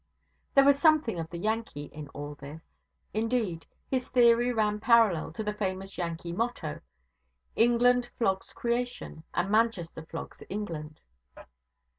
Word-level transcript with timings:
There 0.55 0.63
was 0.63 0.79
something 0.79 1.19
of 1.19 1.29
the 1.29 1.37
Yankee 1.37 1.85
in 1.93 2.07
all 2.07 2.33
this. 2.33 2.63
Indeed, 3.13 3.67
his 3.87 4.07
theory 4.09 4.51
ran 4.51 4.79
parallel 4.79 5.31
to 5.33 5.43
the 5.43 5.53
famous 5.53 5.95
Yankee 5.95 6.33
motto 6.33 6.79
'England 7.55 8.09
flogs 8.17 8.51
creation, 8.51 9.23
and 9.35 9.51
Manchester 9.51 10.03
flogs 10.09 10.41
England.' 10.49 11.01